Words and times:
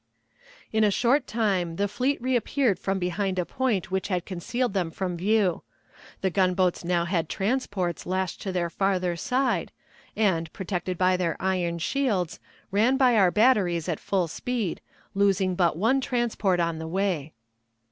In 0.73 0.83
a 0.83 0.89
short 0.89 1.27
time 1.27 1.75
the 1.75 1.87
fleet 1.87 2.19
reappeared 2.19 2.79
from 2.79 2.97
behind 2.97 3.37
a 3.37 3.45
point 3.45 3.91
which 3.91 4.07
had 4.07 4.25
concealed 4.25 4.73
them 4.73 4.89
from 4.89 5.15
view. 5.15 5.61
The 6.21 6.31
gunboats 6.31 6.83
now 6.83 7.05
had 7.05 7.29
transports 7.29 8.07
lashed 8.07 8.41
to 8.41 8.51
their 8.51 8.71
farther 8.71 9.15
side, 9.15 9.71
and, 10.15 10.51
protected 10.53 10.97
by 10.97 11.17
their 11.17 11.37
iron 11.39 11.77
shields, 11.77 12.39
ran 12.71 12.97
by 12.97 13.15
our 13.15 13.29
batteries 13.29 13.87
at 13.87 13.99
full 13.99 14.27
speed, 14.27 14.81
losing 15.13 15.53
but 15.53 15.77
one 15.77 16.01
transport 16.01 16.59
on 16.59 16.79
the 16.79 16.87
way. 16.87 17.33